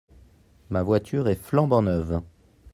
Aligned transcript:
ma 0.71 0.81
voiture 0.81 1.27
est 1.27 1.35
flambant 1.35 1.83
neuve. 1.83 2.21